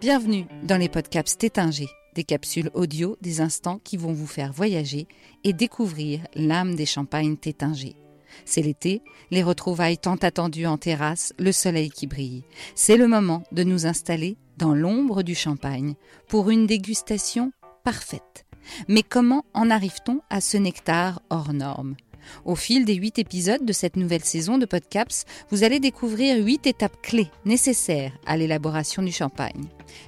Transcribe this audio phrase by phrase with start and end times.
[0.00, 5.08] Bienvenue dans les podcasts Tétinger, des capsules audio, des instants qui vont vous faire voyager
[5.42, 7.96] et découvrir l'âme des champagnes Tétinger.
[8.44, 9.00] C'est l'été,
[9.30, 12.44] les retrouvailles tant attendues en terrasse, le soleil qui brille.
[12.74, 15.94] C'est le moment de nous installer dans l'ombre du champagne
[16.28, 18.44] pour une dégustation parfaite.
[18.88, 21.96] Mais comment en arrive-t-on à ce nectar hors norme?
[22.44, 26.66] Au fil des huit épisodes de cette nouvelle saison de Podcaps, vous allez découvrir huit
[26.66, 29.64] étapes clés nécessaires à l'élaboration du champagne.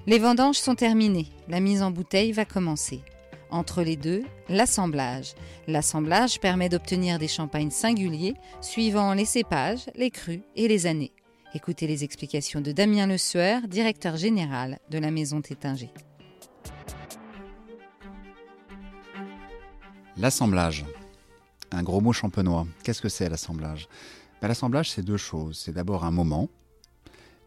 [0.06, 3.00] Les vendanges sont terminées, la mise en bouteille va commencer.
[3.50, 5.34] Entre les deux, l'assemblage.
[5.66, 11.12] L'assemblage permet d'obtenir des champagnes singuliers suivant les cépages, les crus et les années.
[11.54, 15.90] Écoutez les explications de Damien Le Sueur, directeur général de la maison Tétinger.
[20.18, 20.84] L'assemblage.
[21.70, 22.66] Un gros mot champenois.
[22.82, 23.88] Qu'est-ce que c'est l'assemblage?
[24.40, 25.58] Ben, L'assemblage, c'est deux choses.
[25.58, 26.48] C'est d'abord un moment,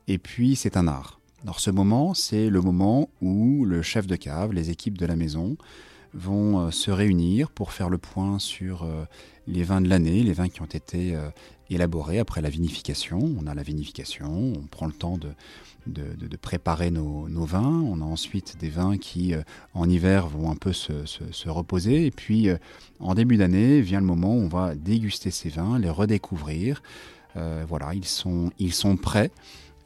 [0.08, 1.20] et puis c'est un art.
[1.44, 5.16] Alors ce moment, c'est le moment où le chef de cave, les équipes de la
[5.16, 5.58] maison,
[6.14, 9.06] vont euh, se réunir pour faire le point sur euh,
[9.48, 11.30] les vins de l'année, les vins qui ont été euh,
[11.70, 13.20] élaborés après la vinification.
[13.40, 15.34] On a la vinification, on prend le temps de,
[15.88, 17.82] de, préparer nos, vins.
[17.86, 19.34] On a ensuite des vins qui,
[19.74, 22.06] en hiver, vont un peu se, se reposer.
[22.06, 22.50] Et puis,
[23.00, 26.84] en début d'année, vient le moment où on va déguster ces vins, les redécouvrir.
[27.36, 29.32] voilà, ils sont, ils sont prêts.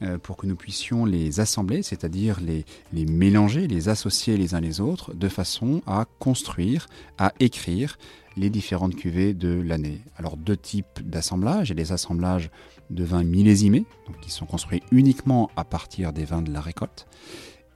[0.02, 2.66] Euh, pour que nous puissions les assembler, c'est-à-dire les,
[3.06, 7.96] mélanger, les associer les uns les autres, de façon à construire, à écrire
[8.36, 10.02] les différentes cuvées de l'année.
[10.18, 12.50] Alors deux types d'assemblages, les assemblages
[12.90, 13.86] de vins millésimés,
[14.20, 17.06] qui sont construits uniquement à partir des vins de la récolte,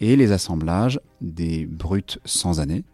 [0.01, 2.85] et les assemblages des bruts sans année,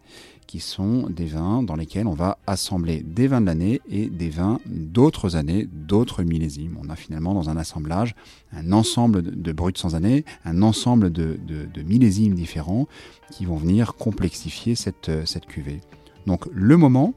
[0.47, 4.29] qui sont des vins dans lesquels on va assembler des vins de l'année et des
[4.29, 6.77] vins d'autres années, d'autres millésimes.
[6.81, 8.15] On a finalement dans un assemblage
[8.53, 11.37] un ensemble de, bruts sans année, un ensemble de,
[11.85, 12.87] millésimes différents
[13.31, 15.81] qui vont venir complexifier cette, cette cuvée.
[16.25, 17.13] Donc le moment,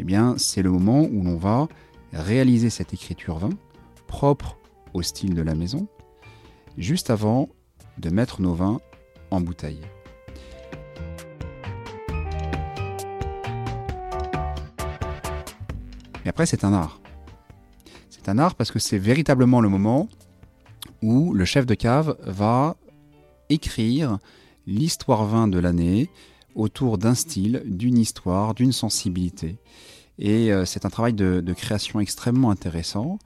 [0.00, 1.68] eh bien, c'est le moment où l'on va
[2.12, 3.50] réaliser cette écriture vin
[4.06, 4.58] propre
[4.94, 5.86] au style de la maison,
[6.78, 7.48] juste avant
[7.98, 8.80] de mettre nos vins
[9.30, 9.80] en bouteille.
[16.24, 17.00] Mais après, c'est un art.
[18.10, 20.08] C'est un art parce que c'est véritablement le moment
[21.02, 22.76] où le chef de cave va
[23.50, 24.18] écrire
[24.66, 26.10] l'histoire vin de l'année
[26.54, 29.58] autour d'un style, d'une histoire, d'une sensibilité.
[30.18, 33.18] Et euh, c'est un travail de, création extrêmement intéressant.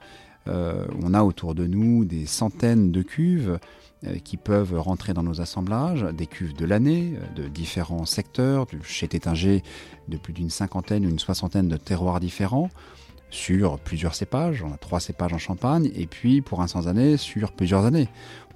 [0.49, 3.59] Euh, on a autour de nous des centaines de cuves
[4.05, 9.07] euh, qui peuvent rentrer dans nos assemblages, des cuves de l'année, de différents secteurs, chez
[9.07, 9.63] Tétinger
[10.07, 12.69] de plus d'une cinquantaine ou une soixantaine de terroirs différents,
[13.31, 17.15] sur plusieurs cépages, on a trois cépages en Champagne, et puis pour un sans année
[17.15, 18.09] sur plusieurs années.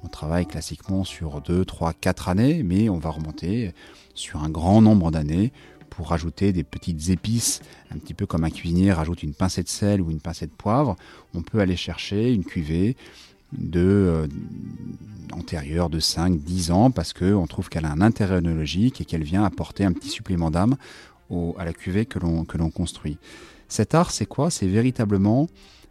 [0.03, 3.71] On travaille classiquement sur deux, trois, quatre années, mais on va remonter
[4.15, 5.53] sur un grand nombre d'années
[5.95, 7.61] pour rajouter des petites épices,
[7.91, 10.51] un petit peu comme un cuisinier rajoute une pincée de sel ou une pincée de
[10.51, 10.95] poivre.
[11.35, 12.97] On peut aller chercher une cuvée
[13.51, 14.27] de euh,
[15.33, 19.23] antérieure de 5, 10 ans parce qu'on trouve qu'elle a un intérêt œnologique et qu'elle
[19.23, 20.75] vient apporter un petit supplément d'âme
[21.57, 23.17] à la cuvée que l'on construit.
[23.67, 24.51] Cet art, c'est quoi?
[24.51, 25.47] C'est véritablement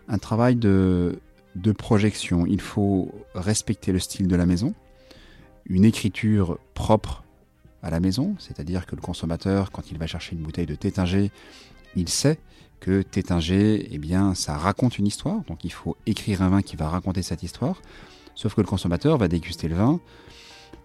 [0.09, 1.19] un travail de,
[1.57, 2.47] de projection.
[2.47, 4.73] Il faut respecter le style de la maison,
[5.67, 7.25] une écriture propre
[7.83, 11.31] à la maison, c'est-à-dire que le consommateur, quand il va chercher une bouteille de Tétinger,
[11.97, 12.39] il sait
[12.81, 16.77] que Tétinger, eh bien, ça raconte une histoire, donc il faut écrire un vin qui
[16.77, 17.81] va raconter cette histoire,
[18.35, 20.01] sauf que le consommateur va déguster le vin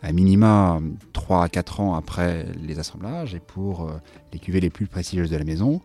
[0.01, 0.79] à minima
[1.13, 3.93] 3 à 4 ans après les assemblages et pour euh,
[4.33, 5.81] les cuvées les plus prestigieuses de la maison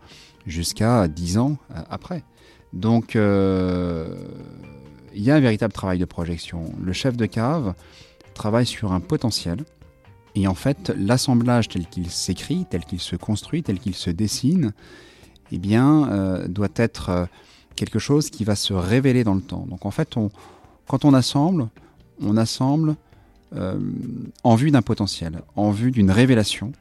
[0.46, 2.22] jusqu'à 10 ans euh, après.
[2.72, 4.14] Donc euh,
[5.14, 6.72] il y a un véritable travail de projection.
[6.82, 7.74] Le chef de cave
[8.34, 9.64] travaille sur un potentiel
[10.34, 14.72] et en fait l'assemblage tel qu'il s'écrit, tel qu'il se construit, tel qu'il se dessine,
[15.50, 17.28] eh bien doit être
[17.76, 19.66] quelque chose qui va se révéler dans le temps.
[19.68, 20.16] Donc en fait
[20.86, 21.68] quand on assemble,
[22.20, 22.96] on assemble
[23.54, 23.78] euh,
[24.44, 26.72] en vue d'un potentiel, en vue d'une révélation,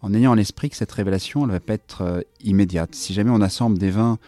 [0.00, 2.94] en ayant à l'esprit que cette révélation, elle va pas être euh, immédiate.
[2.94, 4.18] Si jamais on assemble des vins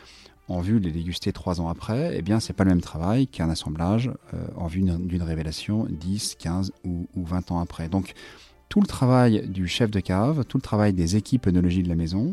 [0.49, 3.27] en vue de les déguster trois ans après, eh bien, c'est pas le même travail
[3.27, 7.89] qu'un assemblage euh, en vue d'une révélation 10, 15 ou, ou, 20 ans après.
[7.89, 8.13] Donc,
[8.77, 11.95] tout le travail du chef de cave, tout le travail des équipes œnologie de la
[11.95, 12.33] maison,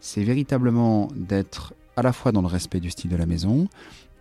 [0.00, 3.68] c'est véritablement d'être à la fois dans le respect du style de la maison,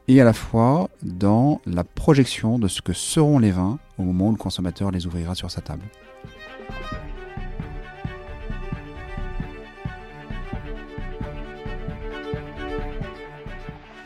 [0.09, 4.27] et à la fois dans la projection de ce que seront les vins au moment
[4.27, 5.85] où le consommateur les ouvrira sur sa table.